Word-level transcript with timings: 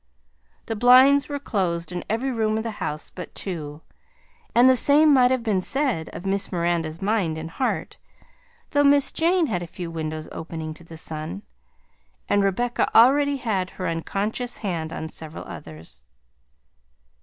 The 0.65 0.75
blinds 0.75 1.29
were 1.29 1.37
closed 1.37 1.91
in 1.91 2.03
every 2.09 2.31
room 2.31 2.57
of 2.57 2.63
the 2.63 2.71
house 2.81 3.11
but 3.11 3.35
two, 3.35 3.83
and 4.55 4.67
the 4.67 4.75
same 4.75 5.13
might 5.13 5.29
have 5.29 5.43
been 5.43 5.61
said 5.61 6.09
of 6.11 6.25
Miss 6.25 6.51
Miranda's 6.51 7.03
mind 7.03 7.37
and 7.37 7.51
heart, 7.51 7.99
though 8.71 8.83
Miss 8.83 9.11
Jane 9.11 9.45
had 9.45 9.61
a 9.61 9.67
few 9.67 9.91
windows 9.91 10.27
opening 10.31 10.73
to 10.73 10.83
the 10.83 10.97
sun, 10.97 11.43
and 12.27 12.43
Rebecca 12.43 12.89
already 12.97 13.37
had 13.37 13.69
her 13.77 13.87
unconscious 13.87 14.57
hand 14.57 14.91
on 14.91 15.07
several 15.07 15.45
others. 15.45 16.03